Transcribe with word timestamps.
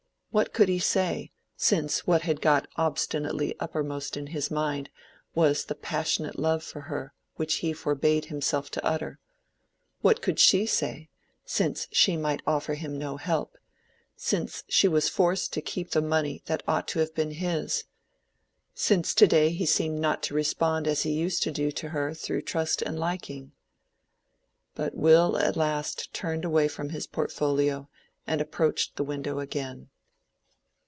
What 0.33 0.53
could 0.53 0.69
he 0.69 0.79
say, 0.79 1.33
since 1.57 2.07
what 2.07 2.21
had 2.21 2.39
got 2.39 2.65
obstinately 2.77 3.53
uppermost 3.59 4.15
in 4.15 4.27
his 4.27 4.49
mind 4.49 4.89
was 5.35 5.65
the 5.65 5.75
passionate 5.75 6.39
love 6.39 6.63
for 6.63 6.79
her 6.83 7.13
which 7.35 7.55
he 7.55 7.73
forbade 7.73 8.27
himself 8.27 8.71
to 8.71 8.85
utter? 8.85 9.19
What 9.99 10.21
could 10.21 10.39
she 10.39 10.65
say, 10.65 11.09
since 11.43 11.89
she 11.91 12.15
might 12.15 12.41
offer 12.47 12.75
him 12.75 12.97
no 12.97 13.17
help—since 13.17 14.63
she 14.69 14.87
was 14.87 15.09
forced 15.09 15.51
to 15.51 15.61
keep 15.61 15.91
the 15.91 16.01
money 16.01 16.43
that 16.45 16.63
ought 16.65 16.87
to 16.87 16.99
have 16.99 17.13
been 17.13 17.31
his?—since 17.31 17.83
to 19.15 19.27
day 19.27 19.49
he 19.49 19.65
seemed 19.65 19.99
not 19.99 20.23
to 20.23 20.33
respond 20.33 20.87
as 20.87 21.03
he 21.03 21.11
used 21.11 21.43
to 21.43 21.51
do 21.51 21.73
to 21.73 21.89
her 21.89 22.13
thorough 22.13 22.39
trust 22.39 22.81
and 22.81 22.97
liking? 22.97 23.51
But 24.75 24.95
Will 24.95 25.35
at 25.37 25.57
last 25.57 26.13
turned 26.13 26.45
away 26.45 26.69
from 26.69 26.91
his 26.91 27.05
portfolio 27.05 27.89
and 28.25 28.39
approached 28.39 28.95
the 28.95 29.03
window 29.03 29.39
again. 29.39 29.89